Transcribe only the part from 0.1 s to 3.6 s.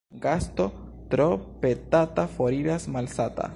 Gasto tro petata foriras malsata.